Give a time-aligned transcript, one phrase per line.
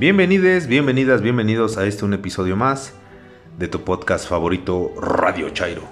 [0.00, 2.94] Bienvenides, bienvenidas, bienvenidos a este un episodio más
[3.58, 5.82] de tu podcast favorito Radio Chairo,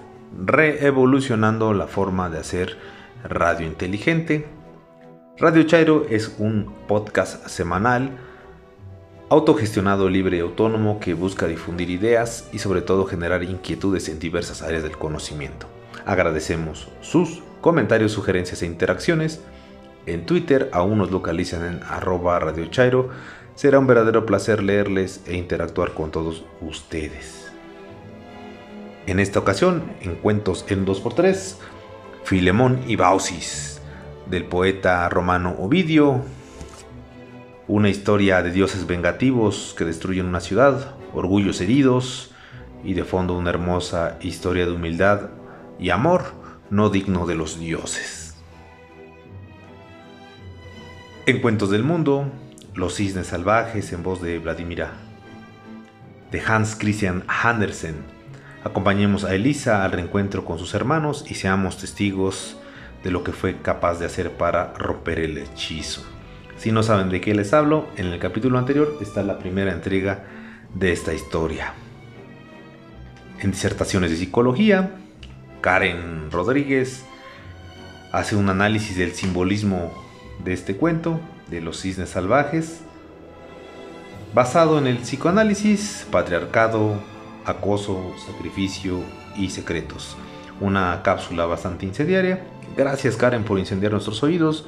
[0.46, 2.78] reevolucionando la forma de hacer
[3.22, 4.46] radio inteligente.
[5.36, 8.12] Radio Chairo es un podcast semanal,
[9.28, 14.62] autogestionado, libre y autónomo que busca difundir ideas y sobre todo generar inquietudes en diversas
[14.62, 15.66] áreas del conocimiento.
[16.06, 19.42] Agradecemos sus comentarios, sugerencias e interacciones.
[20.06, 23.10] En Twitter aún nos localizan en arroba Radio Chairo
[23.58, 27.50] Será un verdadero placer leerles e interactuar con todos ustedes.
[29.08, 31.56] En esta ocasión, en Cuentos en 2x3,
[32.22, 33.82] Filemón y Bausis,
[34.30, 36.20] del poeta romano Ovidio,
[37.66, 42.30] una historia de dioses vengativos que destruyen una ciudad, orgullos heridos
[42.84, 45.30] y de fondo una hermosa historia de humildad
[45.80, 46.26] y amor
[46.70, 48.36] no digno de los dioses.
[51.26, 52.30] En Cuentos del Mundo,
[52.78, 54.92] los cisnes salvajes en voz de Vladimira.
[56.30, 57.96] De Hans Christian Andersen.
[58.62, 62.56] Acompañemos a Elisa al reencuentro con sus hermanos y seamos testigos
[63.02, 66.04] de lo que fue capaz de hacer para romper el hechizo.
[66.56, 70.24] Si no saben de qué les hablo, en el capítulo anterior está la primera entrega
[70.72, 71.74] de esta historia.
[73.40, 74.92] En disertaciones de psicología,
[75.62, 77.04] Karen Rodríguez
[78.12, 79.92] hace un análisis del simbolismo
[80.44, 82.80] de este cuento de los cisnes salvajes,
[84.34, 86.94] basado en el psicoanálisis, patriarcado,
[87.44, 89.00] acoso, sacrificio
[89.36, 90.16] y secretos.
[90.60, 92.44] Una cápsula bastante incendiaria.
[92.76, 94.66] Gracias Karen por incendiar nuestros oídos,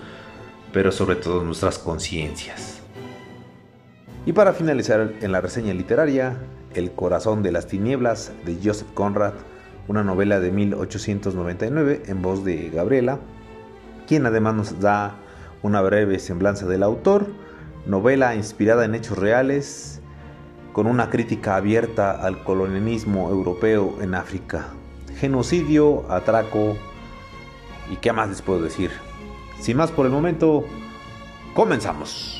[0.72, 2.80] pero sobre todo nuestras conciencias.
[4.26, 6.38] Y para finalizar en la reseña literaria,
[6.72, 9.32] El corazón de las tinieblas de Joseph Conrad,
[9.88, 13.18] una novela de 1899 en voz de Gabriela,
[14.06, 15.16] quien además nos da
[15.62, 17.26] una breve semblanza del autor,
[17.86, 20.00] novela inspirada en hechos reales,
[20.72, 24.68] con una crítica abierta al colonialismo europeo en África.
[25.16, 26.76] Genocidio, atraco
[27.90, 28.90] y qué más les puedo decir.
[29.60, 30.64] Sin más por el momento,
[31.54, 32.36] comenzamos.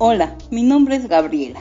[0.00, 1.60] Hola, mi nombre es Gabriela.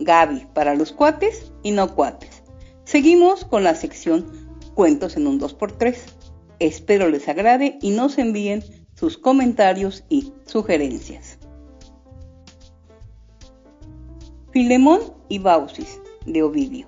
[0.00, 2.42] Gaby para los cuates y no cuates.
[2.84, 4.26] Seguimos con la sección
[4.74, 5.96] Cuentos en un 2x3.
[6.58, 11.38] Espero les agrade y nos envíen sus comentarios y sugerencias.
[14.52, 16.86] Filemón y Bausis de Ovidio.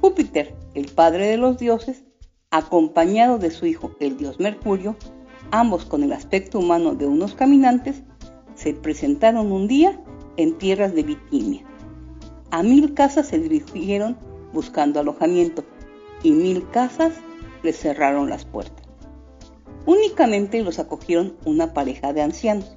[0.00, 2.04] Júpiter, el padre de los dioses,
[2.50, 4.96] acompañado de su hijo el dios Mercurio,
[5.50, 8.02] ambos con el aspecto humano de unos caminantes,
[8.54, 10.02] se presentaron un día
[10.36, 11.69] en tierras de Bitinia
[12.50, 14.16] a mil casas se dirigieron
[14.52, 15.64] buscando alojamiento
[16.22, 17.12] y mil casas
[17.62, 18.86] les cerraron las puertas.
[19.86, 22.76] Únicamente los acogieron una pareja de ancianos,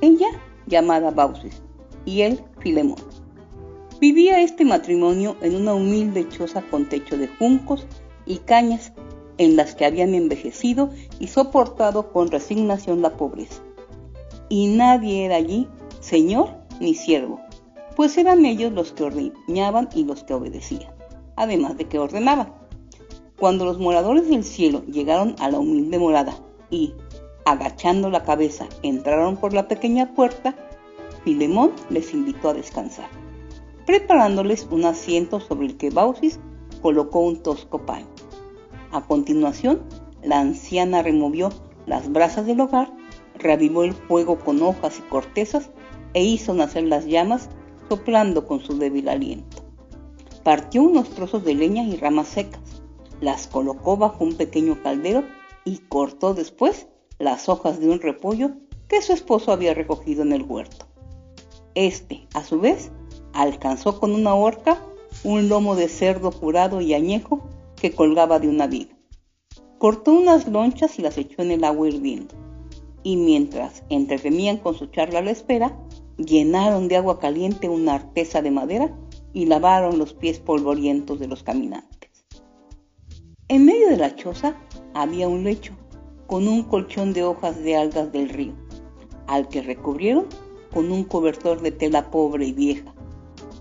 [0.00, 0.28] ella
[0.66, 1.62] llamada Bausis
[2.04, 2.98] y él Filemón.
[4.00, 7.86] Vivía este matrimonio en una humilde choza con techo de juncos
[8.24, 8.92] y cañas
[9.36, 13.62] en las que habían envejecido y soportado con resignación la pobreza.
[14.48, 15.68] Y nadie era allí
[16.00, 16.50] señor
[16.80, 17.40] ni siervo,
[17.96, 20.92] pues eran ellos los que ordeñaban y los que obedecían,
[21.36, 22.54] además de que ordenaban.
[23.38, 26.34] Cuando los moradores del cielo llegaron a la humilde morada
[26.70, 26.94] y,
[27.44, 30.54] agachando la cabeza, entraron por la pequeña puerta,
[31.24, 33.08] Filemón les invitó a descansar,
[33.86, 36.38] preparándoles un asiento sobre el que Bausis
[36.82, 38.08] colocó un tosco paño.
[38.92, 39.82] A continuación,
[40.22, 41.50] la anciana removió
[41.86, 42.92] las brasas del hogar,
[43.36, 45.70] reavivó el fuego con hojas y cortezas
[46.14, 47.48] e hizo nacer las llamas
[47.90, 49.64] soplando con su débil aliento.
[50.44, 52.82] Partió unos trozos de leña y ramas secas,
[53.20, 55.24] las colocó bajo un pequeño caldero
[55.64, 56.86] y cortó después
[57.18, 58.52] las hojas de un repollo
[58.86, 60.86] que su esposo había recogido en el huerto.
[61.74, 62.92] Este, a su vez,
[63.32, 64.80] alcanzó con una horca
[65.24, 67.42] un lomo de cerdo curado y añejo
[67.74, 68.96] que colgaba de una viga.
[69.78, 72.36] Cortó unas lonchas y las echó en el agua hirviendo.
[73.02, 75.76] Y mientras entretenían con su charla a la espera,
[76.26, 78.94] llenaron de agua caliente una artesa de madera
[79.32, 82.26] y lavaron los pies polvorientos de los caminantes.
[83.48, 84.54] En medio de la choza
[84.94, 85.72] había un lecho
[86.26, 88.52] con un colchón de hojas de algas del río,
[89.26, 90.26] al que recubrieron
[90.72, 92.94] con un cobertor de tela pobre y vieja,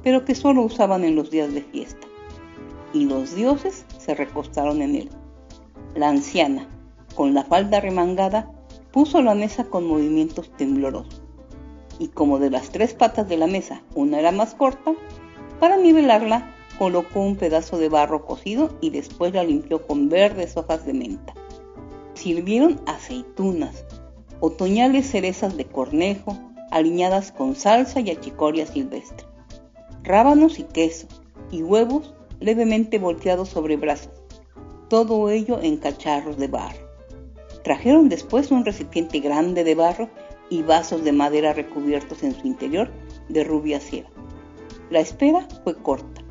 [0.03, 2.07] pero que solo usaban en los días de fiesta.
[2.93, 5.09] Y los dioses se recostaron en él.
[5.95, 6.67] La anciana,
[7.15, 8.51] con la falda remangada,
[8.91, 11.18] puso la mesa con movimientos temblorosos
[11.99, 14.93] y como de las tres patas de la mesa una era más corta,
[15.59, 20.85] para nivelarla colocó un pedazo de barro cocido y después la limpió con verdes hojas
[20.85, 21.33] de menta.
[22.13, 23.85] Sirvieron aceitunas,
[24.39, 26.39] otoñales cerezas de cornejo,
[26.71, 29.27] aliñadas con salsa y achicoria silvestre,
[30.03, 31.07] rábanos y queso,
[31.51, 34.11] y huevos levemente volteados sobre brasas,
[34.87, 36.89] todo ello en cacharros de barro.
[37.63, 40.09] Trajeron después un recipiente grande de barro
[40.49, 42.91] y vasos de madera recubiertos en su interior
[43.29, 44.09] de rubia cera.
[44.89, 46.21] La espera fue corta.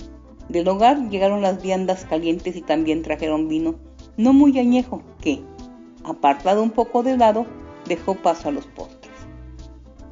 [0.49, 3.77] Del hogar llegaron las viandas calientes y también trajeron vino
[4.17, 5.43] no muy añejo que,
[6.05, 7.47] apartado un poco de lado,
[7.87, 9.13] dejó paso a los postres.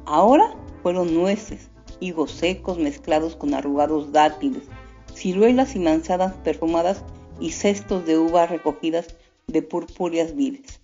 [0.05, 1.69] Ahora fueron nueces,
[1.99, 4.63] higos secos mezclados con arrugados dátiles,
[5.13, 7.03] ciruelas y manzanas perfumadas
[7.39, 9.15] y cestos de uvas recogidas
[9.47, 10.79] de purpúreas vides.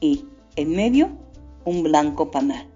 [0.00, 0.24] Y,
[0.56, 1.10] en medio,
[1.64, 2.68] un blanco panal.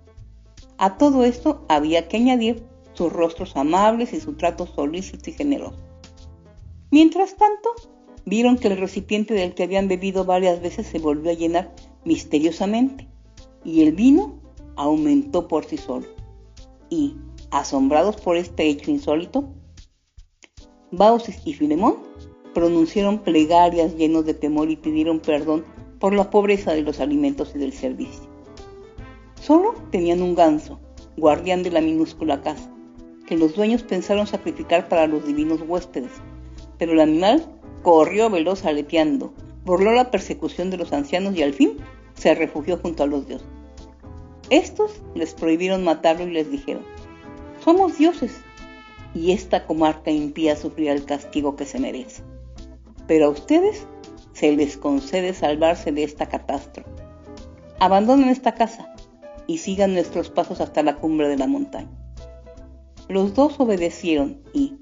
[0.79, 2.63] A todo esto había que añadir
[2.93, 5.79] sus rostros amables y su trato solícito y generoso.
[6.91, 7.71] Mientras tanto,
[8.25, 11.75] vieron que el recipiente del que habían bebido varias veces se volvió a llenar
[12.05, 13.09] misteriosamente
[13.65, 14.41] y el vino
[14.77, 16.07] aumentó por sí solo.
[16.89, 17.17] Y,
[17.51, 19.49] asombrados por este hecho insólito,
[20.93, 21.97] Bausis y Filemón
[22.55, 25.65] pronunciaron plegarias llenos de temor y pidieron perdón
[25.99, 28.26] por la pobreza de los alimentos y del servicio.
[29.47, 30.81] Solo tenían un ganso,
[31.17, 32.69] guardián de la minúscula casa,
[33.29, 36.11] que los dueños pensaron sacrificar para los divinos huéspedes,
[36.79, 37.47] pero el animal
[37.85, 39.33] corrió veloz aleteando,
[39.65, 41.77] burló la persecución de los ancianos y al fin
[42.15, 43.47] se refugió junto a los dioses.
[44.51, 46.83] Estos les prohibieron matarlo y les dijeron,
[47.65, 48.41] somos dioses,
[49.15, 52.25] y esta comarca impía sufrirá el castigo que se merece.
[53.07, 53.87] Pero a ustedes
[54.33, 56.91] se les concede salvarse de esta catástrofe.
[57.79, 58.93] Abandonen esta casa
[59.47, 61.91] y sigan nuestros pasos hasta la cumbre de la montaña.
[63.09, 64.75] Los dos obedecieron y,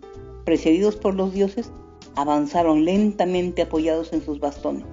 [0.44, 1.70] precedidos por los dioses,
[2.16, 4.84] avanzaron lentamente apoyados en sus bastones,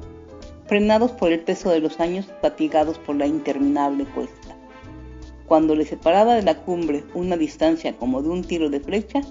[0.65, 4.57] frenados por el peso de los años, fatigados por la interminable cuesta.
[5.45, 9.21] Cuando les separaba de la cumbre una distancia como de un tiro de flecha,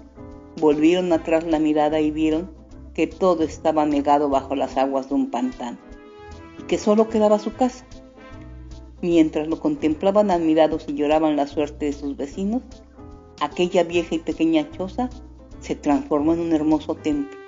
[0.58, 2.50] volvieron atrás la mirada y vieron
[2.94, 5.78] que todo estaba negado bajo las aguas de un pantano
[6.58, 7.86] y que solo quedaba su casa.
[9.02, 12.62] Mientras lo contemplaban admirados y lloraban la suerte de sus vecinos,
[13.40, 15.08] aquella vieja y pequeña choza
[15.60, 17.38] se transformó en un hermoso templo.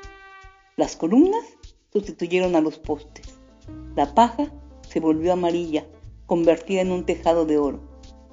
[0.76, 1.44] Las columnas
[1.92, 3.38] sustituyeron a los postes.
[3.94, 4.50] La paja
[4.88, 5.86] se volvió amarilla,
[6.26, 7.80] convertida en un tejado de oro.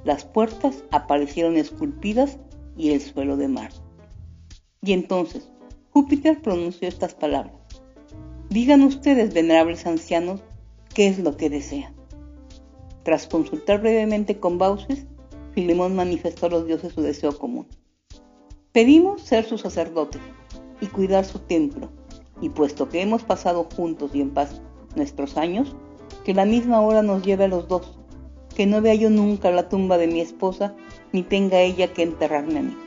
[0.06, 2.38] Las puertas aparecieron esculpidas
[2.78, 3.72] y el suelo de mar.
[4.82, 5.50] Y entonces
[5.92, 7.54] Júpiter pronunció estas palabras.
[8.50, 10.42] Digan ustedes, venerables ancianos,
[10.94, 11.99] qué es lo que desean.
[13.04, 15.06] Tras consultar brevemente con Baucis,
[15.54, 17.68] Filemón manifestó a los dioses su deseo común.
[18.72, 20.22] Pedimos ser sus sacerdotes
[20.82, 21.90] y cuidar su templo,
[22.42, 24.62] y puesto que hemos pasado juntos y en paz
[24.96, 25.76] nuestros años,
[26.24, 27.98] que la misma hora nos lleve a los dos,
[28.56, 30.76] que no vea yo nunca la tumba de mi esposa,
[31.12, 32.78] ni tenga ella que enterrarme a mí.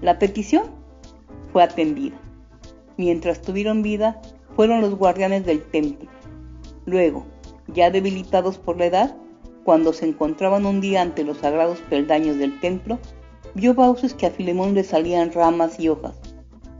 [0.00, 0.64] La petición
[1.52, 2.20] fue atendida.
[2.96, 4.20] Mientras tuvieron vida,
[4.56, 6.10] fueron los guardianes del templo.
[6.86, 7.26] Luego,
[7.74, 9.16] ya debilitados por la edad,
[9.64, 12.98] cuando se encontraban un día ante los sagrados peldaños del templo,
[13.54, 16.18] vio Bauces que a Filemón le salían ramas y hojas,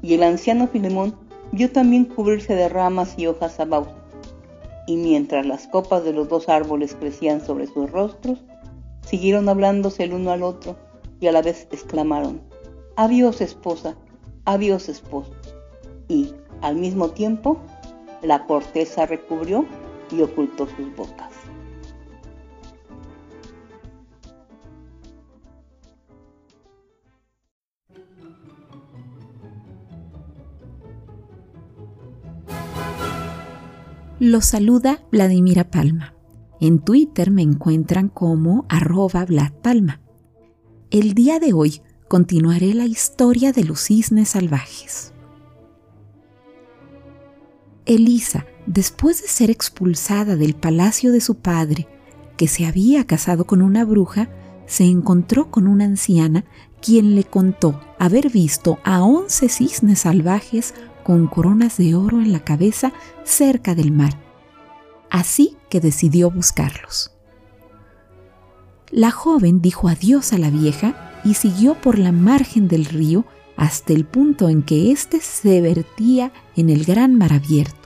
[0.03, 1.15] y el anciano Filemón
[1.53, 3.95] vio también cubrirse de ramas y hojas a Bauces.
[4.87, 8.43] Y mientras las copas de los dos árboles crecían sobre sus rostros,
[9.07, 10.77] siguieron hablándose el uno al otro
[11.21, 12.41] y a la vez exclamaron,
[12.97, 13.97] Adiós esposa,
[14.45, 15.31] adiós esposo.
[16.09, 17.59] Y, al mismo tiempo,
[18.23, 19.65] la corteza recubrió
[20.13, 21.33] y ocultó sus bocas.
[34.21, 36.15] Los saluda Vladimira Palma.
[36.61, 39.27] En Twitter me encuentran como arroba
[39.63, 40.01] Palma.
[40.93, 45.13] El día de hoy continuaré la historia de los cisnes salvajes.
[47.85, 51.89] Elisa, después de ser expulsada del palacio de su padre,
[52.37, 54.29] que se había casado con una bruja,
[54.67, 56.45] se encontró con una anciana
[56.81, 62.41] quien le contó haber visto a once cisnes salvajes con coronas de oro en la
[62.41, 62.93] cabeza
[63.25, 64.19] cerca del mar.
[65.11, 67.13] Así que decidió buscarlos.
[68.91, 73.25] La joven dijo adiós a la vieja y siguió por la margen del río
[73.57, 77.82] hasta el punto en que éste se vertía en el gran mar abierto.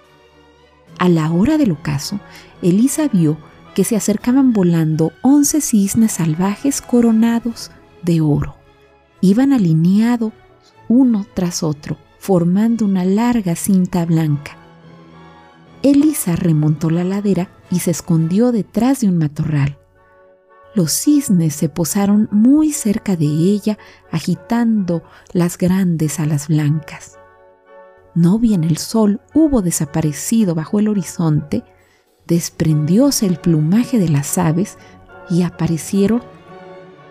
[0.99, 2.21] A la hora del ocaso,
[2.63, 3.37] Elisa vio
[3.75, 7.71] que se acercaban volando once cisnes salvajes coronados
[8.03, 8.57] de oro.
[9.21, 10.33] Iban alineados
[10.89, 14.57] uno tras otro, formando una larga cinta blanca.
[15.83, 19.79] Elisa remontó la ladera y se escondió detrás de un matorral.
[20.75, 23.79] Los cisnes se posaron muy cerca de ella,
[24.11, 27.19] agitando las grandes alas blancas.
[28.17, 31.65] No bien el sol hubo desaparecido bajo el horizonte,
[32.27, 34.79] desprendióse el plumaje de las aves
[35.29, 36.23] y aparecieron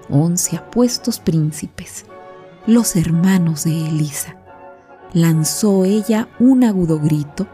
[0.09, 2.07] once apuestos príncipes,
[2.65, 4.35] los hermanos de Elisa.
[5.13, 7.45] Lanzó ella un agudo grito,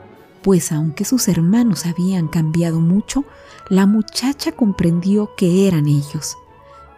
[0.41, 3.25] pues aunque sus hermanos habían cambiado mucho,
[3.67, 6.38] la muchacha comprendió que eran ellos.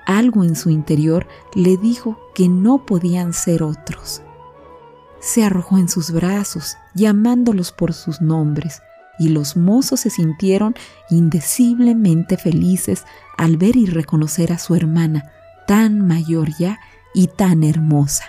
[0.05, 4.21] Algo en su interior le dijo que no podían ser otros.
[5.23, 8.81] Se arrojó en sus brazos, llamándolos por sus nombres,
[9.17, 10.75] y los mozos se sintieron
[11.09, 13.05] indeciblemente felices
[13.37, 15.31] al ver y reconocer a su hermana,
[15.65, 16.81] tan mayor ya
[17.13, 18.25] y tan hermosa.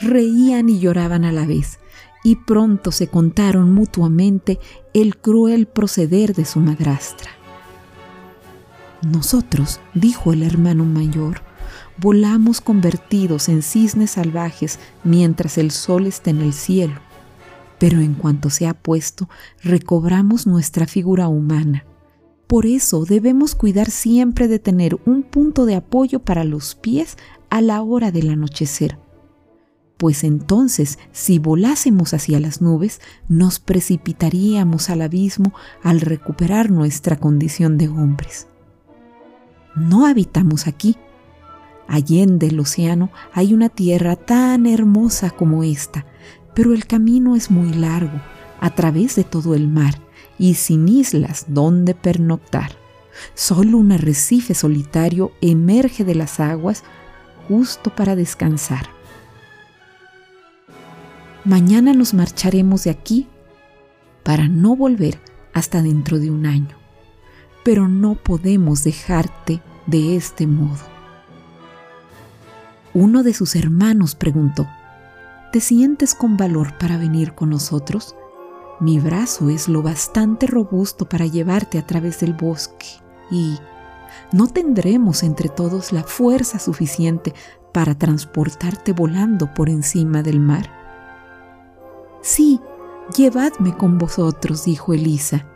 [0.00, 1.80] Reían y lloraban a la vez,
[2.22, 4.60] y pronto se contaron mutuamente
[4.94, 7.32] el cruel proceder de su madrastra.
[9.02, 11.42] Nosotros, dijo el hermano mayor,
[12.00, 17.00] volamos convertidos en cisnes salvajes mientras el sol está en el cielo,
[17.78, 19.28] pero en cuanto se ha puesto,
[19.62, 21.84] recobramos nuestra figura humana.
[22.46, 27.16] Por eso debemos cuidar siempre de tener un punto de apoyo para los pies
[27.50, 28.98] a la hora del anochecer
[29.98, 35.52] pues entonces si volásemos hacia las nubes, nos precipitaríamos al abismo
[35.82, 38.46] al recuperar nuestra condición de hombres.
[39.74, 40.96] No habitamos aquí.
[41.88, 46.04] Allende el océano hay una tierra tan hermosa como esta,
[46.54, 48.20] pero el camino es muy largo,
[48.60, 49.94] a través de todo el mar,
[50.38, 52.72] y sin islas donde pernoctar.
[53.34, 56.84] Solo un arrecife solitario emerge de las aguas
[57.48, 58.90] justo para descansar.
[61.44, 63.26] Mañana nos marcharemos de aquí
[64.22, 65.18] para no volver
[65.54, 66.76] hasta dentro de un año.
[67.64, 70.87] Pero no podemos dejarte de este modo.
[72.94, 74.66] Uno de sus hermanos preguntó,
[75.52, 78.16] ¿te sientes con valor para venir con nosotros?
[78.80, 82.86] Mi brazo es lo bastante robusto para llevarte a través del bosque
[83.30, 83.58] y
[84.32, 87.34] no tendremos entre todos la fuerza suficiente
[87.72, 90.70] para transportarte volando por encima del mar.
[92.22, 92.60] Sí,
[93.16, 95.46] llevadme con vosotros, dijo Elisa.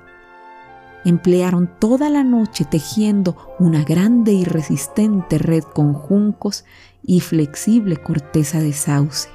[1.05, 6.65] Emplearon toda la noche tejiendo una grande y resistente red con juncos
[7.05, 9.29] y flexible corteza de sauce.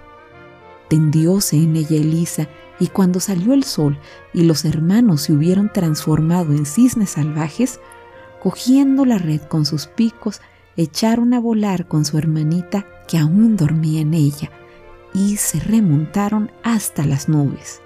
[0.89, 2.47] Tendióse en ella Elisa
[2.79, 3.99] y cuando salió el sol
[4.33, 7.79] y los hermanos se hubieron transformado en cisnes salvajes,
[8.41, 10.41] cogiendo la red con sus picos,
[10.75, 14.51] echaron a volar con su hermanita que aún dormía en ella
[15.13, 17.81] y se remontaron hasta las nubes.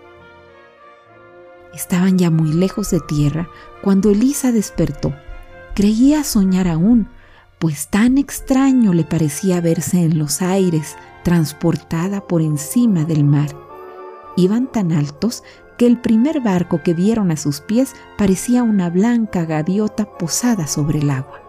[1.73, 3.49] Estaban ya muy lejos de tierra
[3.81, 5.15] cuando Elisa despertó.
[5.73, 7.07] Creía soñar aún,
[7.61, 13.55] pues tan extraño le parecía verse en los aires, transportada por encima del mar.
[14.35, 15.43] Iban tan altos
[15.77, 20.99] que el primer barco que vieron a sus pies parecía una blanca gaviota posada sobre
[20.99, 21.41] el agua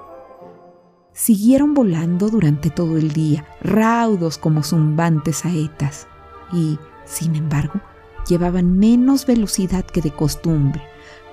[1.12, 6.06] siguieron volando durante todo el día, raudos como zumbantes saetas,
[6.52, 7.80] y, sin embargo,
[8.26, 10.82] llevaban menos velocidad que de costumbre,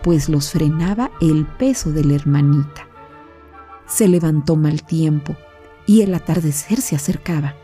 [0.03, 2.88] pues los frenaba el peso de la hermanita.
[3.89, 5.35] Se levantó mal tiempo
[5.85, 7.55] y el atardecer se acercaba.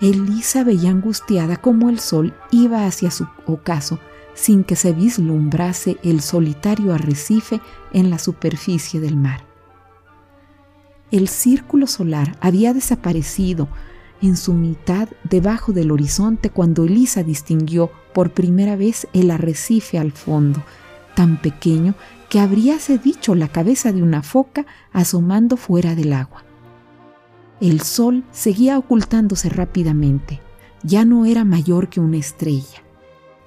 [0.00, 3.98] Elisa veía angustiada cómo el sol iba hacia su ocaso
[4.34, 7.60] sin que se vislumbrase el solitario arrecife
[7.92, 9.52] en la superficie del mar
[11.12, 13.68] el círculo solar había desaparecido
[14.22, 20.12] en su mitad debajo del horizonte cuando Elisa distinguió por primera vez el arrecife al
[20.12, 20.64] fondo,
[21.14, 21.94] tan pequeño
[22.32, 26.44] que habríase dicho la cabeza de una foca asomando fuera del agua.
[27.60, 30.40] El sol seguía ocultándose rápidamente,
[30.82, 32.82] ya no era mayor que una estrella,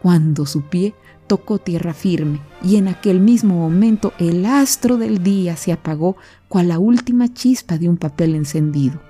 [0.03, 0.93] cuando su pie
[1.25, 6.15] tocó tierra firme y en aquel mismo momento el astro del día se apagó
[6.47, 9.01] cual la última chispa de un papel encendido.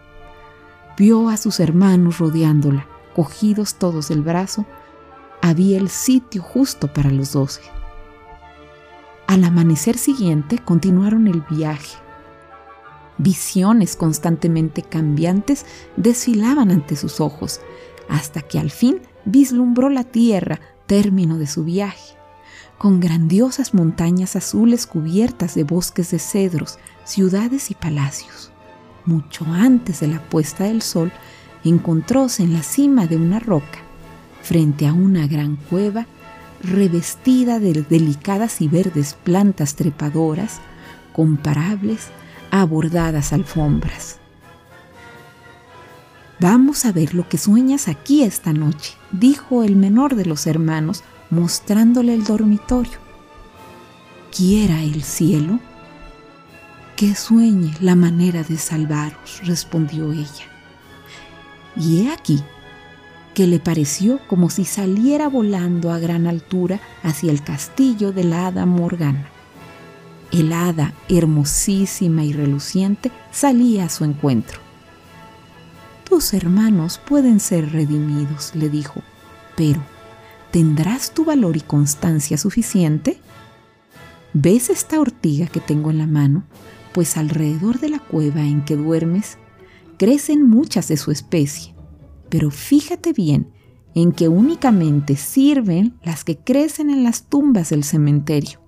[0.97, 4.65] Vio a sus hermanos rodeándola, cogidos todos del brazo,
[5.41, 7.74] había el sitio justo para los doce.
[9.27, 11.97] Al amanecer siguiente continuaron el viaje.
[13.17, 15.65] Visiones constantemente cambiantes
[15.97, 17.59] desfilaban ante sus ojos,
[18.07, 22.15] hasta que al fin vislumbró la tierra término de su viaje,
[22.77, 28.51] con grandiosas montañas azules cubiertas de bosques de cedros, ciudades y palacios.
[29.05, 31.11] Mucho antes de la puesta del sol,
[31.63, 33.79] encontróse en la cima de una roca,
[34.43, 36.05] frente a una gran cueva
[36.61, 40.59] revestida de delicadas y verdes plantas trepadoras
[41.13, 42.07] comparables
[42.51, 44.19] a bordadas alfombras.
[46.39, 51.03] Vamos a ver lo que sueñas aquí esta noche, dijo el menor de los hermanos,
[51.29, 52.99] mostrándole el dormitorio.
[54.35, 55.59] ¿Quiera el cielo?
[56.97, 60.45] Que sueñe la manera de salvaros, respondió ella.
[61.77, 62.43] Y he aquí
[63.35, 68.47] que le pareció como si saliera volando a gran altura hacia el castillo de la
[68.47, 69.27] hada Morgana.
[70.31, 74.59] El hada, hermosísima y reluciente, salía a su encuentro.
[76.09, 79.03] Tus hermanos pueden ser redimidos, le dijo,
[79.57, 79.81] pero
[80.51, 83.19] ¿tendrás tu valor y constancia suficiente?
[84.33, 86.45] ¿Ves esta ortiga que tengo en la mano?
[86.93, 89.37] Pues alrededor de la cueva en que duermes
[89.97, 91.74] crecen muchas de su especie
[92.35, 93.47] pero fíjate bien
[93.93, 98.59] en que únicamente sirven las que crecen en las tumbas del cementerio.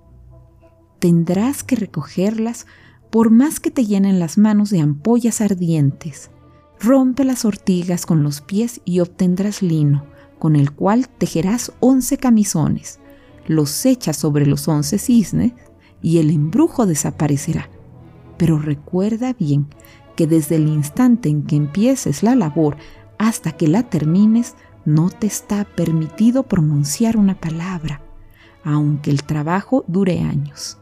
[0.99, 2.65] Tendrás que recogerlas
[3.11, 6.31] por más que te llenen las manos de ampollas ardientes.
[6.79, 10.05] Rompe las ortigas con los pies y obtendrás lino,
[10.39, 13.01] con el cual tejerás once camisones.
[13.47, 15.51] Los echas sobre los once cisnes
[16.01, 17.69] y el embrujo desaparecerá.
[18.37, 19.67] Pero recuerda bien
[20.15, 22.77] que desde el instante en que empieces la labor
[23.17, 24.55] hasta que la termines,
[24.85, 28.01] no te está permitido pronunciar una palabra,
[28.63, 30.77] aunque el trabajo dure años.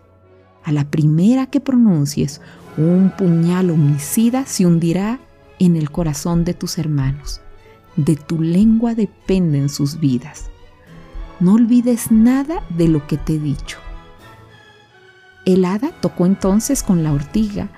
[0.64, 2.42] A la primera que pronuncies,
[2.78, 5.20] un puñal homicida se hundirá
[5.60, 7.42] en el corazón de tus hermanos.
[7.96, 10.50] De tu lengua dependen sus vidas.
[11.40, 13.78] No olvides nada de lo que te he dicho.
[15.46, 17.70] El hada tocó entonces con la ortiga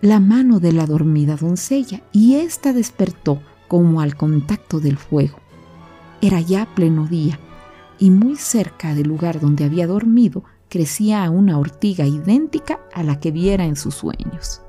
[0.00, 5.38] la mano de la dormida doncella y ésta despertó como al contacto del fuego.
[6.20, 7.38] Era ya pleno día,
[7.98, 13.30] y muy cerca del lugar donde había dormido crecía una ortiga idéntica a la que
[13.30, 14.62] viera en sus sueños.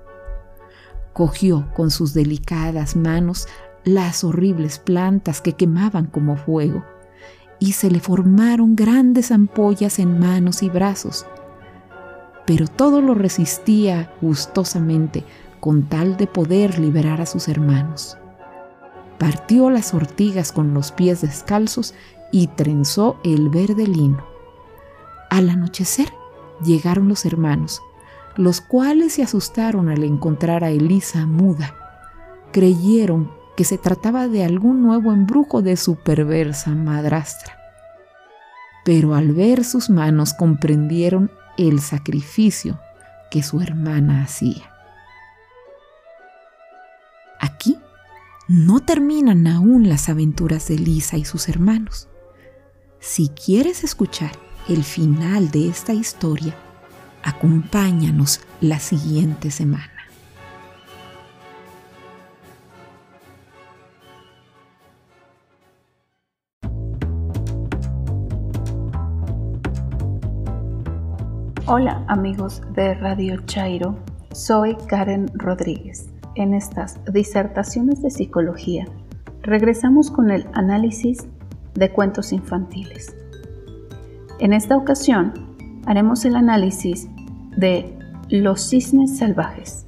[1.14, 3.48] Cogió con sus delicadas manos
[3.84, 6.84] las horribles plantas que quemaban como fuego,
[7.60, 11.26] y se le formaron grandes ampollas en manos y brazos.
[12.46, 15.24] Pero todo lo resistía gustosamente
[15.60, 18.18] con tal de poder liberar a sus hermanos
[19.18, 21.94] partió las ortigas con los pies descalzos
[22.32, 24.26] y trenzó el verde lino.
[25.30, 26.14] Al anochecer
[26.64, 27.82] llegaron los hermanos,
[28.36, 31.76] los cuales se asustaron al encontrar a Elisa muda.
[32.52, 37.58] Creyeron que se trataba de algún nuevo embrujo de su perversa madrastra.
[38.86, 42.80] Pero al ver sus manos comprendieron el sacrificio
[43.32, 44.77] que su hermana hacía.
[48.48, 52.08] No terminan aún las aventuras de Lisa y sus hermanos.
[53.00, 54.32] Si quieres escuchar
[54.70, 56.56] el final de esta historia,
[57.24, 59.92] acompáñanos la siguiente semana.
[71.70, 74.00] Hola amigos de Radio Chairo,
[74.32, 78.86] soy Karen Rodríguez en estas disertaciones de psicología,
[79.42, 81.28] regresamos con el análisis
[81.74, 83.16] de cuentos infantiles.
[84.40, 85.34] En esta ocasión
[85.86, 87.08] haremos el análisis
[87.56, 87.98] de
[88.30, 89.88] Los cisnes salvajes,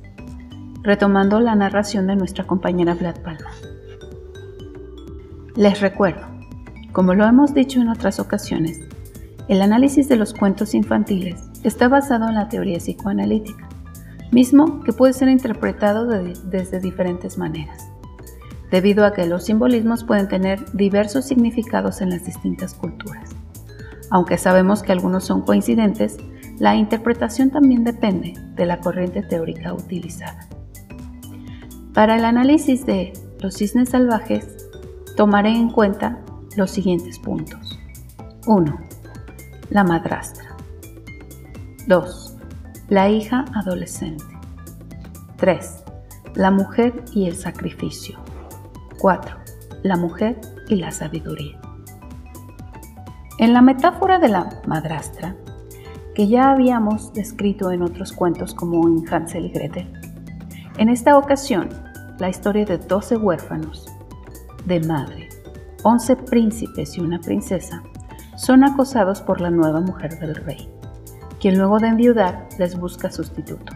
[0.81, 3.51] retomando la narración de nuestra compañera Vlad Palma.
[5.55, 6.25] Les recuerdo,
[6.93, 8.79] como lo hemos dicho en otras ocasiones,
[9.47, 13.68] el análisis de los cuentos infantiles está basado en la teoría psicoanalítica
[14.31, 17.89] mismo que puede ser interpretado desde diferentes maneras,
[18.71, 23.29] debido a que los simbolismos pueden tener diversos significados en las distintas culturas.
[24.11, 26.17] Aunque sabemos que algunos son coincidentes,
[26.59, 30.47] la interpretación también depende de la corriente teórica utilizada.
[31.93, 34.69] Para el análisis de los cisnes salvajes,
[35.15, 36.19] tomaré en cuenta
[36.55, 37.79] los siguientes puntos.
[38.45, 38.79] 1.
[39.69, 40.55] La madrastra.
[41.87, 42.28] 2
[42.89, 44.25] la hija adolescente.
[45.37, 45.83] 3.
[46.33, 48.17] La mujer y el sacrificio.
[48.99, 49.35] 4.
[49.83, 51.59] La mujer y la sabiduría.
[53.37, 55.35] En la metáfora de la madrastra,
[56.15, 59.93] que ya habíamos descrito en otros cuentos como en Hansel y Gretel,
[60.77, 61.69] en esta ocasión
[62.17, 63.85] la historia de 12 huérfanos,
[64.65, 65.29] de madre,
[65.83, 67.83] 11 príncipes y una princesa,
[68.35, 70.78] son acosados por la nueva mujer del rey
[71.39, 73.73] quien luego de enviudar les busca sustituto.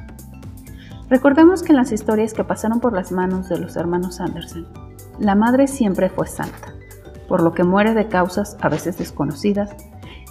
[1.10, 4.66] Recordemos que en las historias que pasaron por las manos de los hermanos Andersen,
[5.20, 6.74] la madre siempre fue santa,
[7.28, 9.76] por lo que muere de causas a veces desconocidas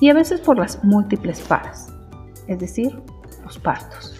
[0.00, 1.92] y a veces por las múltiples paras,
[2.48, 3.00] es decir,
[3.44, 4.18] los partos.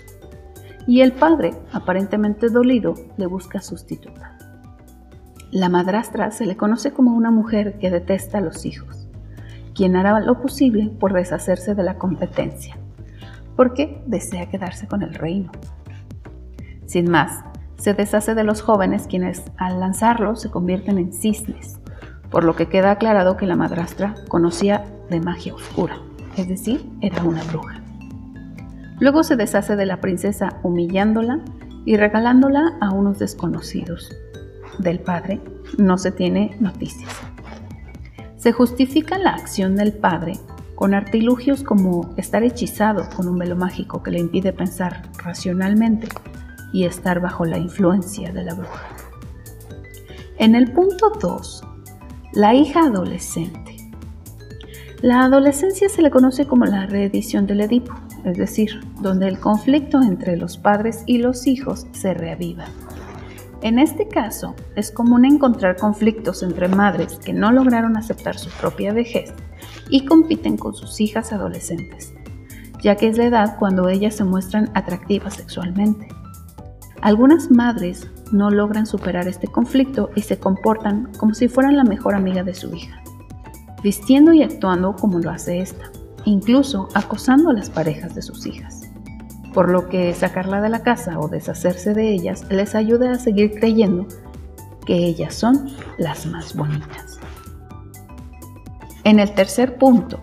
[0.86, 4.36] Y el padre, aparentemente dolido, le busca sustituta.
[5.50, 9.08] La madrastra se le conoce como una mujer que detesta a los hijos,
[9.74, 12.76] quien hará lo posible por deshacerse de la competencia,
[13.56, 15.50] porque desea quedarse con el reino.
[16.86, 17.44] Sin más,
[17.76, 21.80] se deshace de los jóvenes quienes al lanzarlos se convierten en cisnes,
[22.30, 25.96] por lo que queda aclarado que la madrastra conocía de magia oscura,
[26.36, 27.82] es decir, era una bruja.
[29.00, 31.40] Luego se deshace de la princesa humillándola
[31.84, 34.14] y regalándola a unos desconocidos.
[34.78, 35.40] Del padre
[35.76, 37.10] no se tiene noticias.
[38.36, 40.34] Se justifica la acción del padre
[40.82, 46.08] con artilugios como estar hechizado con un velo mágico que le impide pensar racionalmente
[46.72, 48.88] y estar bajo la influencia de la bruja.
[50.38, 51.62] En el punto 2,
[52.32, 53.76] la hija adolescente.
[55.02, 60.02] La adolescencia se le conoce como la reedición del Edipo, es decir, donde el conflicto
[60.02, 62.64] entre los padres y los hijos se reaviva.
[63.60, 68.92] En este caso, es común encontrar conflictos entre madres que no lograron aceptar su propia
[68.92, 69.32] vejez
[69.88, 72.14] y compiten con sus hijas adolescentes,
[72.82, 76.08] ya que es la edad cuando ellas se muestran atractivas sexualmente.
[77.00, 82.14] Algunas madres no logran superar este conflicto y se comportan como si fueran la mejor
[82.14, 83.02] amiga de su hija,
[83.82, 85.90] vistiendo y actuando como lo hace esta,
[86.24, 88.82] incluso acosando a las parejas de sus hijas.
[89.52, 93.58] Por lo que sacarla de la casa o deshacerse de ellas les ayuda a seguir
[93.58, 94.06] creyendo
[94.86, 97.11] que ellas son las más bonitas.
[99.04, 100.20] En el tercer punto,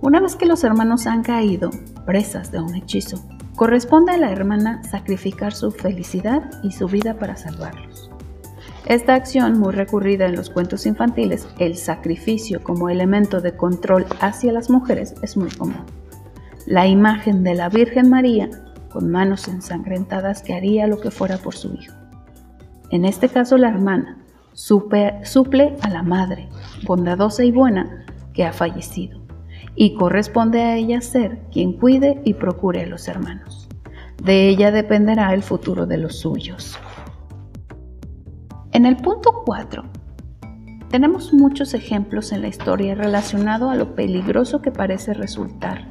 [0.00, 1.70] una vez que los hermanos han caído
[2.04, 3.22] presas de un hechizo,
[3.56, 8.10] Corresponde a la hermana sacrificar su felicidad y su vida para salvarlos.
[8.86, 14.52] Esta acción, muy recurrida en los cuentos infantiles, el sacrificio como elemento de control hacia
[14.52, 15.84] las mujeres, es muy común.
[16.66, 18.48] La imagen de la Virgen María
[18.90, 21.94] con manos ensangrentadas que haría lo que fuera por su hijo.
[22.90, 24.18] En este caso la hermana
[24.52, 26.48] suple a la madre,
[26.86, 29.22] bondadosa y buena, que ha fallecido
[29.74, 33.68] y corresponde a ella ser quien cuide y procure a los hermanos.
[34.22, 36.78] De ella dependerá el futuro de los suyos.
[38.72, 39.84] En el punto 4,
[40.88, 45.90] tenemos muchos ejemplos en la historia relacionado a lo peligroso que parece resultar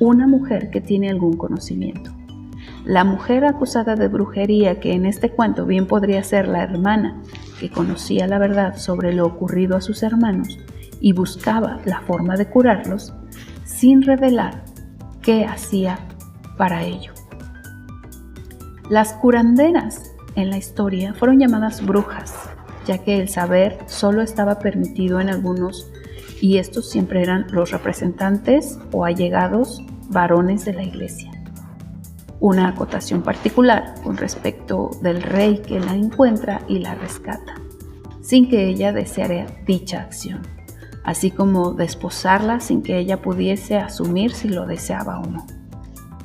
[0.00, 2.12] una mujer que tiene algún conocimiento.
[2.84, 7.22] La mujer acusada de brujería, que en este cuento bien podría ser la hermana,
[7.60, 10.58] que conocía la verdad sobre lo ocurrido a sus hermanos,
[11.00, 13.12] y buscaba la forma de curarlos
[13.64, 14.64] sin revelar
[15.22, 15.98] qué hacía
[16.56, 17.12] para ello.
[18.90, 22.34] Las curanderas en la historia fueron llamadas brujas,
[22.86, 25.90] ya que el saber solo estaba permitido en algunos
[26.40, 31.37] y estos siempre eran los representantes o allegados varones de la iglesia.
[32.40, 37.54] Una acotación particular con respecto del rey que la encuentra y la rescata,
[38.20, 40.58] sin que ella deseara dicha acción
[41.08, 45.46] así como desposarla sin que ella pudiese asumir si lo deseaba o no.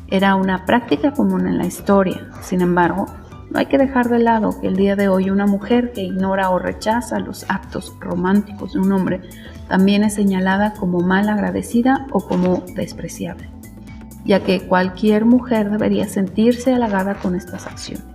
[0.10, 3.06] Era una práctica común en la historia, sin embargo,
[3.50, 6.50] no hay que dejar de lado que el día de hoy una mujer que ignora
[6.50, 9.22] o rechaza los actos románticos de un hombre
[9.70, 13.50] también es señalada como mal agradecida o como despreciable,
[14.26, 18.06] ya que cualquier mujer debería sentirse halagada con estas acciones.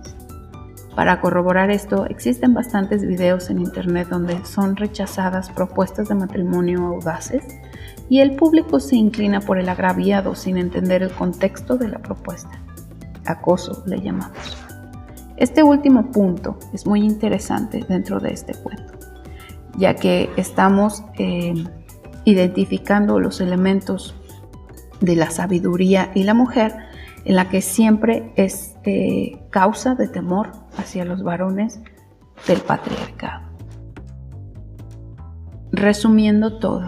[0.95, 7.43] Para corroborar esto, existen bastantes videos en internet donde son rechazadas propuestas de matrimonio audaces
[8.09, 12.59] y el público se inclina por el agraviado sin entender el contexto de la propuesta.
[13.25, 14.57] Acoso le llamamos.
[15.37, 18.93] Este último punto es muy interesante dentro de este cuento,
[19.77, 21.53] ya que estamos eh,
[22.25, 24.18] identificando los elementos
[25.01, 26.75] de la sabiduría y la mujer
[27.25, 31.81] en la que siempre es eh, causa de temor hacia los varones
[32.47, 33.47] del patriarcado.
[35.71, 36.87] Resumiendo todo,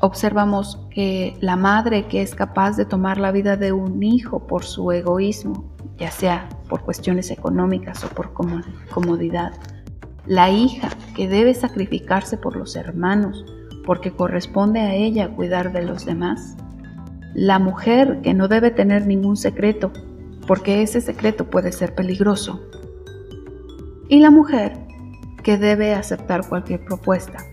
[0.00, 4.64] observamos que la madre que es capaz de tomar la vida de un hijo por
[4.64, 9.52] su egoísmo, ya sea por cuestiones económicas o por comodidad,
[10.26, 13.44] la hija que debe sacrificarse por los hermanos
[13.86, 16.58] porque corresponde a ella cuidar de los demás,
[17.34, 19.92] la mujer que no debe tener ningún secreto
[20.46, 22.60] porque ese secreto puede ser peligroso
[24.08, 24.72] y la mujer
[25.42, 27.44] que debe aceptar cualquier propuesta.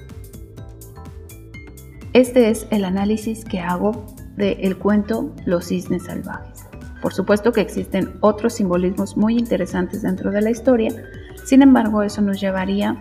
[2.13, 4.05] Este es el análisis que hago
[4.38, 6.65] del cuento Los cisnes salvajes.
[7.01, 10.91] Por supuesto que existen otros simbolismos muy interesantes dentro de la historia,
[11.43, 12.97] sin embargo eso nos llevaría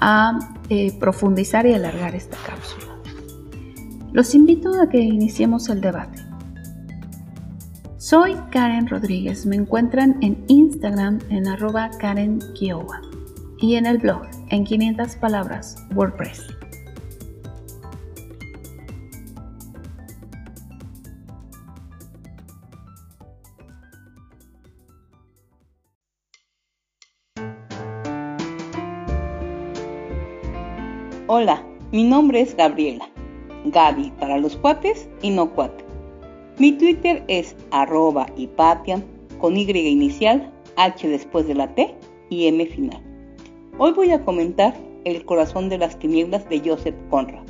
[0.00, 0.38] a
[0.70, 2.89] eh, profundizar y alargar esta cápsula.
[4.12, 6.20] Los invito a que iniciemos el debate.
[7.96, 13.02] Soy Karen Rodríguez, me encuentran en Instagram en arroba Karen Kiowa
[13.58, 16.44] y en el blog en 500 palabras WordPress.
[31.28, 33.09] Hola, mi nombre es Gabriela.
[33.66, 35.84] Gaby para los cuates y no cuate.
[36.58, 38.26] Mi Twitter es arroba
[39.40, 41.94] con Y inicial, H después de la T
[42.28, 43.00] y M final.
[43.78, 47.44] Hoy voy a comentar El corazón de las tinieblas de Joseph Conrad.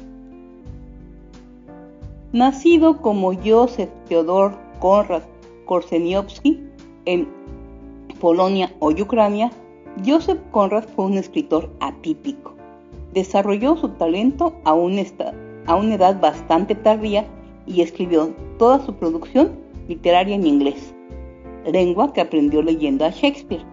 [2.32, 5.22] Nacido como Joseph Theodor Konrad
[5.66, 6.60] Korseniowski
[7.06, 7.28] en
[8.20, 9.50] Polonia o Ucrania,
[10.06, 12.50] Joseph Conrad fue un escritor atípico
[13.12, 14.54] Desarrolló su talento
[15.66, 17.26] a, una edad bastante tardía
[17.66, 19.52] y escribió toda su producción
[19.88, 20.94] literaria en inglés,
[21.64, 23.64] lengua que aprendió leyendo a Shakespeare.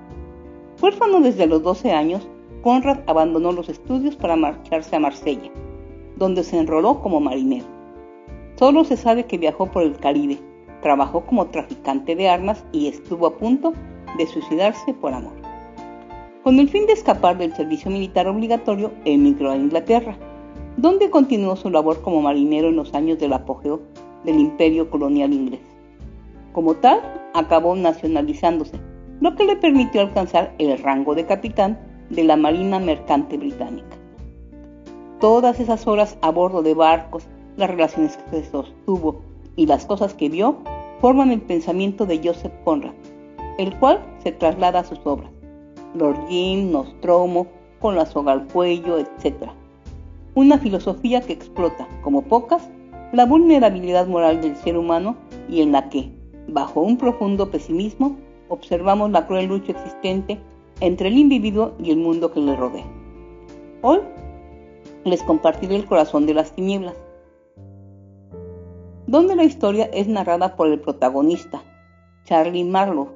[0.82, 2.28] Huérfano desde los 12 años,
[2.62, 5.52] Conrad abandonó los estudios para marcharse a Marsella,
[6.18, 7.66] donde se enroló como marinero.
[8.56, 10.40] Solo se sabe que viajó por el Caribe,
[10.82, 13.74] trabajó como traficante de armas y estuvo a punto
[14.18, 15.34] de suicidarse por amor.
[16.44, 20.18] Con el fin de escapar del servicio militar obligatorio, emigró a Inglaterra,
[20.78, 23.82] donde continuó su labor como marinero en los años del apogeo
[24.24, 25.62] del imperio colonial inglés.
[26.54, 27.02] Como tal,
[27.34, 28.80] acabó nacionalizándose,
[29.20, 33.98] lo que le permitió alcanzar el rango de capitán de la Marina Mercante Británica.
[35.20, 39.22] Todas esas horas a bordo de barcos, las relaciones que sostuvo
[39.56, 40.58] y las cosas que vio
[41.02, 42.94] forman el pensamiento de Joseph Conrad,
[43.58, 45.32] el cual se traslada a sus obras.
[45.96, 47.48] Lord Jim, Nostromo,
[47.80, 49.50] con la soga al cuello, etc.
[50.38, 52.70] Una filosofía que explota, como pocas,
[53.12, 55.18] la vulnerabilidad moral del ser humano
[55.50, 56.12] y en la que,
[56.48, 58.16] bajo un profundo pesimismo,
[58.48, 60.40] observamos la cruel lucha existente
[60.80, 62.86] entre el individuo y el mundo que le rodea.
[63.82, 63.98] Hoy
[65.06, 66.94] les compartiré el corazón de las tinieblas,
[69.08, 71.64] donde la historia es narrada por el protagonista,
[72.26, 73.10] Charlie Marlowe,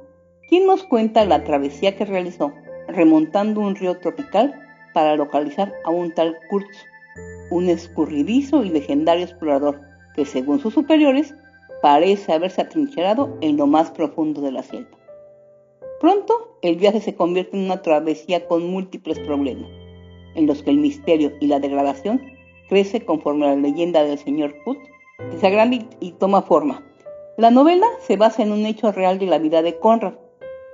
[0.50, 2.52] quien nos cuenta la travesía que realizó
[2.88, 4.56] remontando un río tropical
[4.96, 6.88] para localizar a un tal Kurtz,
[7.52, 9.80] un escurridizo y legendario explorador
[10.16, 11.36] que, según sus superiores,
[11.82, 14.98] parece haberse atrincherado en lo más profundo de la selva.
[16.00, 19.70] Pronto, el viaje se convierte en una travesía con múltiples problemas,
[20.34, 22.22] en los que el misterio y la degradación
[22.70, 24.90] crece conforme la leyenda del señor Kurtz
[25.40, 26.84] se agranda y toma forma.
[27.38, 30.14] La novela se basa en un hecho real de la vida de Conrad,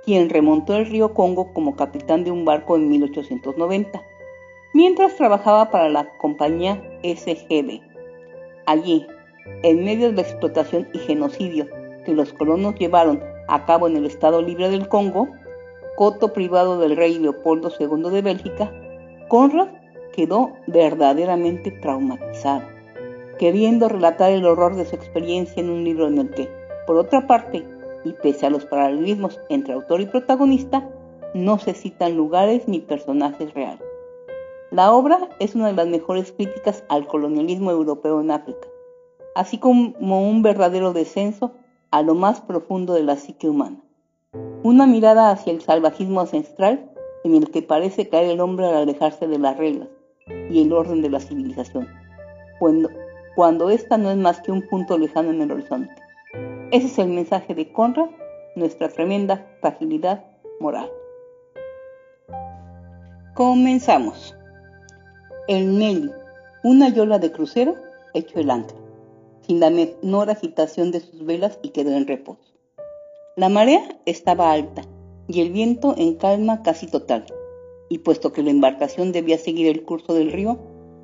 [0.04, 4.02] quien remontó el río Congo como capitán de un barco en 1890,
[4.74, 7.80] mientras trabajaba para la compañía SGB.
[8.66, 9.06] Allí,
[9.62, 11.66] en medio de la explotación y genocidio
[12.04, 15.28] que los colonos llevaron a cabo en el Estado Libre del Congo,
[15.96, 18.72] coto privado del rey Leopoldo II de Bélgica,
[19.28, 19.68] Conrad
[20.12, 22.62] quedó verdaderamente traumatizado,
[23.38, 26.48] queriendo relatar el horror de su experiencia en un libro en el que,
[26.86, 27.64] por otra parte,
[28.04, 30.88] y pese a los paralelismos entre autor y protagonista,
[31.34, 33.87] no se citan lugares ni personajes reales.
[34.70, 38.68] La obra es una de las mejores críticas al colonialismo europeo en África,
[39.34, 41.52] así como un verdadero descenso
[41.90, 43.82] a lo más profundo de la psique humana.
[44.62, 46.90] Una mirada hacia el salvajismo ancestral
[47.24, 49.88] en el que parece caer el hombre al alejarse de las reglas
[50.50, 51.88] y el orden de la civilización,
[52.58, 55.94] cuando, esta no es más que un punto lejano en el horizonte.
[56.72, 58.10] Ese es el mensaje de Conrad,
[58.54, 60.22] nuestra tremenda fragilidad
[60.60, 60.90] moral.
[63.34, 64.37] Comenzamos.
[65.48, 66.10] El Nelly,
[66.62, 67.74] una yola de crucero,
[68.12, 68.78] echó el ancla,
[69.40, 72.52] sin la menor agitación de sus velas y quedó en reposo.
[73.34, 74.82] La marea estaba alta
[75.26, 77.24] y el viento en calma casi total,
[77.88, 80.58] y puesto que la embarcación debía seguir el curso del río,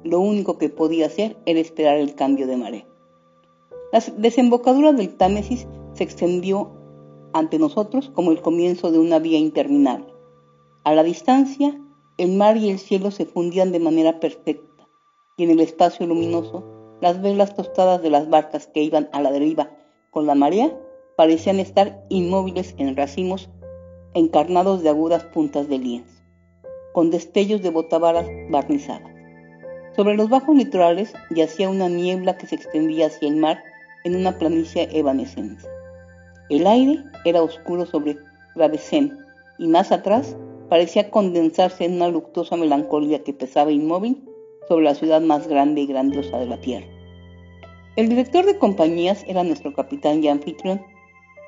[0.05, 2.87] lo único que podía hacer era esperar el cambio de marea.
[3.95, 6.71] La desembocadura del Támesis se extendió
[7.33, 10.13] ante nosotros como el comienzo de una vía interminable.
[10.85, 11.81] A la distancia,
[12.17, 14.89] el mar y el cielo se fundían de manera perfecta,
[15.37, 16.65] y en el espacio luminoso,
[17.01, 19.71] las velas tostadas de las barcas que iban a la deriva
[20.11, 20.73] con la marea
[21.17, 23.51] parecían estar inmóviles en racimos
[24.15, 26.23] encarnados de agudas puntas de lienzo,
[26.93, 29.13] con destellos de botavaras barnizadas.
[29.97, 33.63] Sobre los bajos litorales yacía una niebla que se extendía hacia el mar
[34.05, 35.65] en una planicie evanescente.
[36.49, 38.17] El aire era oscuro sobre
[38.55, 39.19] Gravesend
[39.59, 40.37] y más atrás
[40.69, 44.23] parecía condensarse en una luctuosa melancolía que pesaba inmóvil
[44.69, 46.87] sobre la ciudad más grande y grandiosa de la tierra.
[47.97, 50.83] El director de compañías era nuestro capitán y anfitrión.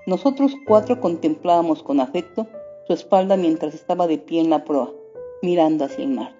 [0.06, 2.46] Nosotros cuatro contemplábamos con afecto
[2.86, 4.92] su espalda mientras estaba de pie en la proa,
[5.42, 6.36] mirando hacia el mar.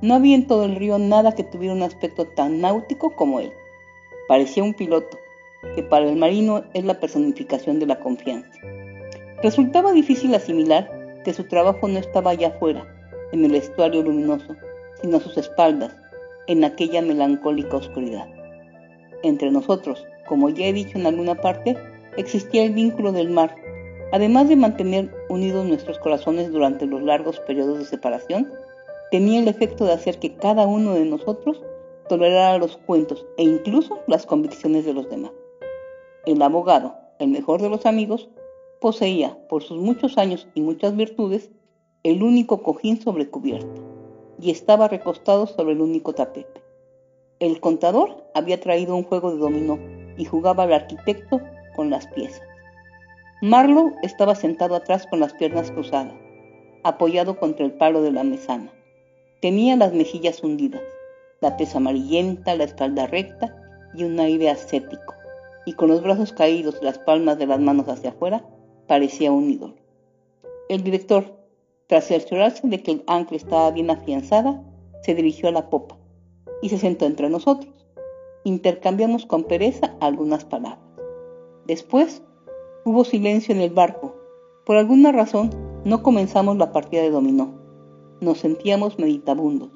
[0.00, 3.52] No había en todo el río nada que tuviera un aspecto tan náutico como él.
[4.28, 5.18] Parecía un piloto,
[5.74, 8.50] que para el marino es la personificación de la confianza.
[9.42, 12.86] Resultaba difícil asimilar que su trabajo no estaba allá afuera,
[13.32, 14.56] en el estuario luminoso,
[15.00, 15.96] sino a sus espaldas,
[16.46, 18.28] en aquella melancólica oscuridad.
[19.22, 21.76] Entre nosotros, como ya he dicho en alguna parte,
[22.16, 23.54] existía el vínculo del mar,
[24.12, 28.52] además de mantener unidos nuestros corazones durante los largos periodos de separación,
[29.10, 31.62] tenía el efecto de hacer que cada uno de nosotros
[32.08, 35.32] tolerara los cuentos e incluso las convicciones de los demás.
[36.26, 38.28] El abogado, el mejor de los amigos,
[38.82, 41.50] poseía, por sus muchos años y muchas virtudes,
[42.02, 43.80] el único cojín sobre cubierta
[44.40, 46.60] y estaba recostado sobre el único tapete.
[47.38, 49.78] El contador había traído un juego de dominó
[50.18, 51.40] y jugaba al arquitecto
[51.76, 52.42] con las piezas.
[53.40, 56.14] Marlowe estaba sentado atrás con las piernas cruzadas,
[56.82, 58.72] apoyado contra el palo de la mesana.
[59.40, 60.82] Tenía las mejillas hundidas,
[61.40, 63.56] la tez amarillenta, la espalda recta
[63.94, 65.14] y un aire ascético
[65.64, 68.44] y con los brazos caídos las palmas de las manos hacia afuera,
[68.92, 69.74] parecía un ídolo.
[70.68, 71.24] El director,
[71.86, 74.62] tras cerciorarse de que el ancla estaba bien afianzada,
[75.00, 75.96] se dirigió a la popa
[76.60, 77.72] y se sentó entre nosotros.
[78.44, 80.84] Intercambiamos con pereza algunas palabras.
[81.64, 82.22] Después
[82.84, 84.14] hubo silencio en el barco.
[84.66, 85.48] Por alguna razón
[85.86, 87.54] no comenzamos la partida de dominó.
[88.20, 89.70] Nos sentíamos meditabundos,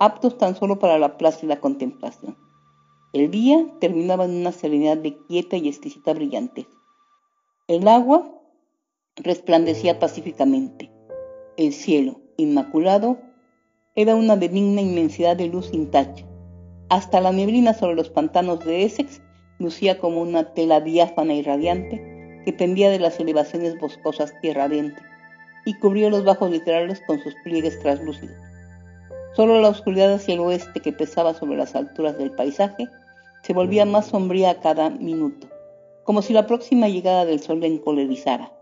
[0.00, 2.36] aptos tan solo para la plácida contemplación.
[3.14, 6.66] El día terminaba en una serenidad de quieta y exquisita brillantez.
[7.66, 8.36] El agua
[9.16, 10.90] resplandecía pacíficamente.
[11.56, 13.18] El cielo, inmaculado,
[13.94, 16.24] era una benigna inmensidad de luz sin tacha.
[16.88, 19.20] Hasta la neblina sobre los pantanos de Essex
[19.58, 25.04] lucía como una tela diáfana y radiante que pendía de las elevaciones boscosas tierra adentro
[25.66, 28.36] y cubría los bajos literales con sus pliegues traslúcidos.
[29.34, 32.88] Solo la oscuridad hacia el oeste que pesaba sobre las alturas del paisaje
[33.42, 35.48] se volvía más sombría a cada minuto,
[36.04, 38.52] como si la próxima llegada del sol le encolerizara.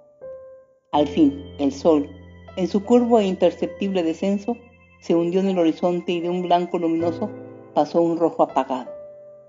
[0.91, 2.09] Al fin, el sol,
[2.57, 4.57] en su curvo e imperceptible descenso,
[5.01, 7.29] se hundió en el horizonte y de un blanco luminoso
[7.75, 8.91] pasó un rojo apagado,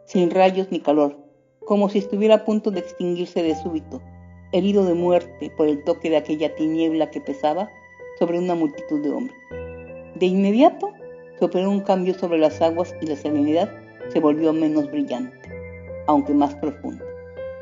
[0.04, 1.15] sin rayos ni calor,
[1.65, 4.02] como si estuviera a punto de extinguirse de súbito,
[4.52, 7.69] herido de muerte por el toque de aquella tiniebla que pesaba
[8.19, 9.38] sobre una multitud de hombres.
[10.15, 10.89] De inmediato
[11.39, 13.71] se operó un cambio sobre las aguas y la serenidad
[14.10, 15.38] se volvió menos brillante,
[16.06, 17.06] aunque más profundo.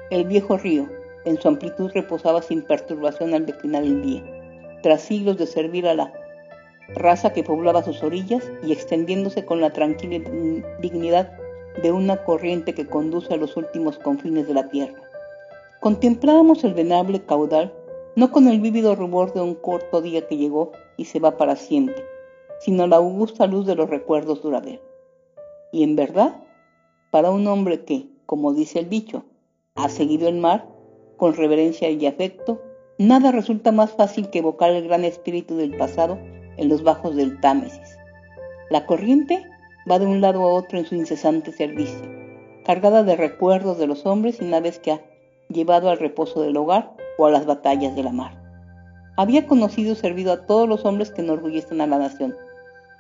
[0.09, 0.89] El viejo río,
[1.27, 4.23] en su amplitud, reposaba sin perturbación al declinar el día,
[4.81, 6.13] tras siglos de servir a la
[6.95, 10.19] raza que poblaba sus orillas y extendiéndose con la tranquila
[10.79, 11.31] dignidad
[11.81, 15.01] de una corriente que conduce a los últimos confines de la tierra.
[15.81, 17.73] Contemplábamos el venerable caudal
[18.15, 21.55] no con el vívido rubor de un corto día que llegó y se va para
[21.55, 22.03] siempre,
[22.59, 24.81] sino la augusta luz de los recuerdos duraderos.
[25.71, 26.43] Y en verdad,
[27.11, 29.23] para un hombre que, como dice el dicho,
[29.75, 30.67] ha seguido el mar
[31.17, 32.61] con reverencia y afecto,
[32.97, 36.17] nada resulta más fácil que evocar el gran espíritu del pasado
[36.57, 37.97] en los bajos del Támesis.
[38.69, 39.43] La corriente
[39.89, 42.01] va de un lado a otro en su incesante servicio,
[42.65, 45.01] cargada de recuerdos de los hombres y naves que ha
[45.49, 48.41] llevado al reposo del hogar o a las batallas de la mar.
[49.15, 52.35] Había conocido y servido a todos los hombres que enorgullecen a la nación,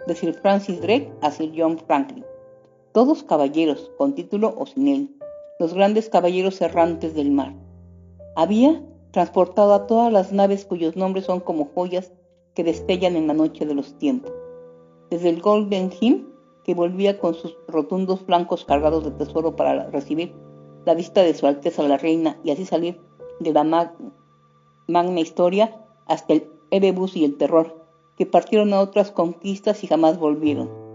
[0.07, 2.25] de Sir Francis Drake a Sir John Franklin,
[2.93, 5.09] todos caballeros, con título o sin él,
[5.59, 7.53] los grandes caballeros errantes del mar.
[8.37, 12.13] Había transportado a todas las naves cuyos nombres son como joyas
[12.53, 14.31] que destellan en la noche de los tiempos.
[15.09, 16.29] Desde el Golden Hymn,
[16.63, 20.35] que volvía con sus rotundos flancos cargados de tesoro para recibir
[20.85, 23.01] la vista de su Alteza la Reina y así salir
[23.39, 23.63] de la
[24.87, 30.19] magna historia hasta el Erebus y el terror, que partieron a otras conquistas y jamás
[30.19, 30.87] volvieron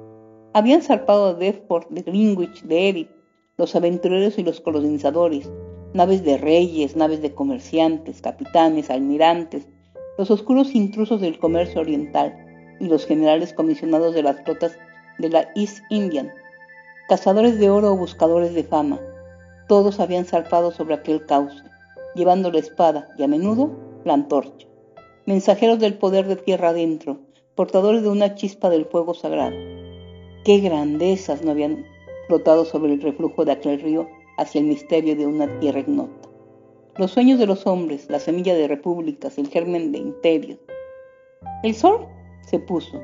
[0.55, 3.11] habían zarpado de Deptford, de Greenwich, de Edith,
[3.57, 5.51] los aventureros y los colonizadores,
[5.95, 9.67] naves de reyes, naves de comerciantes, capitanes, almirantes,
[10.19, 12.35] los oscuros intrusos del comercio oriental
[12.81, 14.79] y los generales comisionados de las flotas
[15.19, 16.33] de la East Indian,
[17.09, 19.01] cazadores de oro o buscadores de fama,
[19.69, 21.63] todos habían zarpado sobre aquel cauce,
[22.15, 23.71] llevando la espada y a menudo
[24.05, 24.67] la antorcha,
[25.27, 27.21] mensajeros del poder de tierra adentro,
[27.55, 29.57] portadores de una chispa del fuego sagrado.
[30.45, 31.85] Qué grandezas no habían
[32.27, 34.09] flotado sobre el reflujo de aquel río
[34.43, 36.29] hacia el misterio de una tierra ignota.
[36.97, 40.59] Los sueños de los hombres, la semilla de repúblicas, el germen de imperios,
[41.63, 42.07] El sol
[42.43, 43.01] se puso,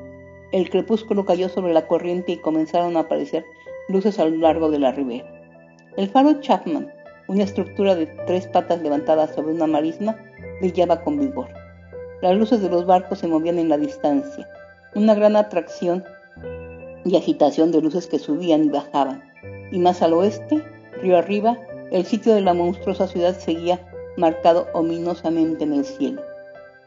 [0.51, 3.43] el crepúsculo cayó sobre la corriente y comenzaron a aparecer
[3.87, 5.27] luces a lo largo de la ribera.
[5.97, 6.91] El faro Chapman,
[7.27, 10.15] una estructura de tres patas levantadas sobre una marisma,
[10.59, 11.47] brillaba con vigor.
[12.21, 14.47] Las luces de los barcos se movían en la distancia,
[14.93, 16.03] una gran atracción
[17.05, 19.23] y agitación de luces que subían y bajaban.
[19.71, 20.63] Y más al oeste,
[20.99, 21.57] río arriba,
[21.91, 23.85] el sitio de la monstruosa ciudad seguía
[24.17, 26.21] marcado ominosamente en el cielo.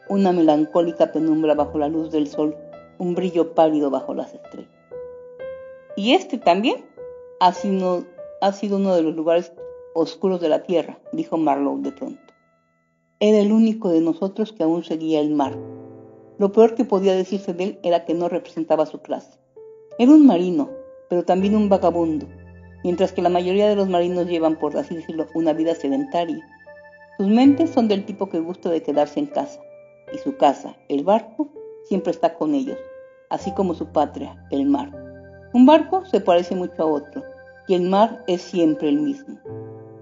[0.09, 2.55] Una melancólica penumbra bajo la luz del sol,
[2.97, 4.71] un brillo pálido bajo las estrellas.
[5.95, 6.85] Y este también
[7.39, 8.03] ha sido,
[8.41, 9.53] ha sido uno de los lugares
[9.93, 12.21] oscuros de la tierra, dijo Marlowe de pronto.
[13.19, 15.55] Era el único de nosotros que aún seguía el mar.
[16.39, 19.39] Lo peor que podía decirse de él era que no representaba su clase.
[19.97, 20.69] Era un marino,
[21.09, 22.27] pero también un vagabundo,
[22.83, 26.45] mientras que la mayoría de los marinos llevan, por así decirlo, una vida sedentaria.
[27.17, 29.61] Sus mentes son del tipo que gusta de quedarse en casa,
[30.13, 31.49] y su casa, el barco,
[31.85, 32.77] siempre está con ellos,
[33.29, 34.91] así como su patria, el mar.
[35.53, 37.23] Un barco se parece mucho a otro,
[37.67, 39.39] y el mar es siempre el mismo.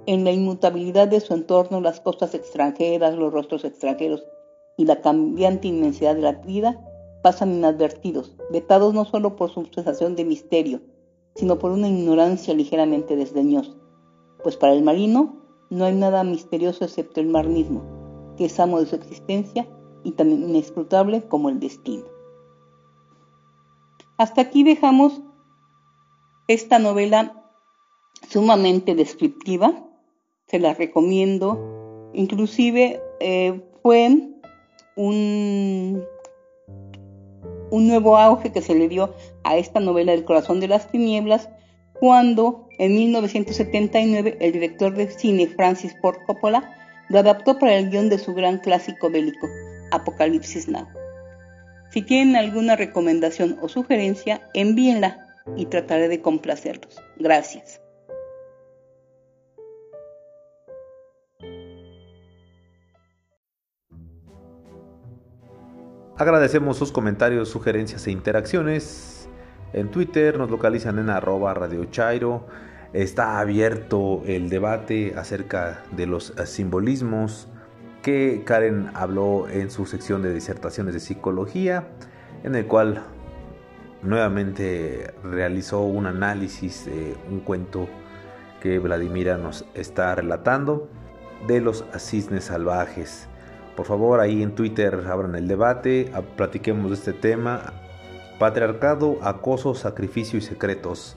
[0.07, 4.25] En la inmutabilidad de su entorno, las costas extranjeras, los rostros extranjeros
[4.77, 6.79] y la cambiante inmensidad de la vida
[7.21, 10.81] pasan inadvertidos, vetados no solo por su sensación de misterio,
[11.35, 13.73] sino por una ignorancia ligeramente desdeñosa,
[14.43, 15.37] pues para el marino
[15.69, 17.83] no hay nada misterioso excepto el mar mismo,
[18.37, 19.67] que es amo de su existencia
[20.03, 22.05] y tan inescrutable como el destino.
[24.17, 25.21] Hasta aquí dejamos
[26.47, 27.49] esta novela
[28.29, 29.87] sumamente descriptiva,
[30.47, 34.09] se la recomiendo, inclusive eh, fue
[34.97, 36.03] un
[37.71, 39.13] un nuevo auge que se le dio
[39.43, 41.49] a esta novela del corazón de las tinieblas
[41.99, 46.75] cuando en 1979 el director de cine Francis Ford Coppola
[47.09, 49.47] lo adaptó para el guion de su gran clásico bélico,
[49.91, 50.87] Apocalipsis Now.
[51.91, 55.27] Si tienen alguna recomendación o sugerencia, envíenla
[55.57, 56.97] y trataré de complacerlos.
[57.17, 57.81] Gracias.
[66.17, 69.20] Agradecemos sus comentarios, sugerencias e interacciones.
[69.73, 72.45] En Twitter nos localizan en arroba Radio Chairo.
[72.91, 77.47] Está abierto el debate acerca de los simbolismos
[78.01, 81.87] que Karen habló en su sección de disertaciones de psicología,
[82.43, 83.03] en el cual
[84.01, 87.87] nuevamente realizó un análisis de un cuento
[88.59, 90.89] que Vladimira nos está relatando
[91.47, 93.27] de los cisnes salvajes.
[93.77, 97.73] Por favor, ahí en Twitter abran el debate, platiquemos de este tema.
[98.41, 101.15] Patriarcado, acoso, sacrificio y secretos.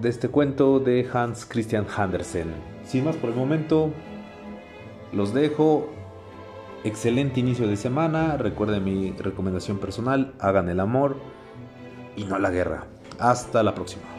[0.00, 2.54] De este cuento de Hans Christian Andersen.
[2.84, 3.90] Sin más por el momento,
[5.12, 5.90] los dejo.
[6.84, 8.36] Excelente inicio de semana.
[8.36, 10.32] Recuerden mi recomendación personal.
[10.38, 11.16] Hagan el amor
[12.14, 12.86] y no la guerra.
[13.18, 14.13] Hasta la próxima.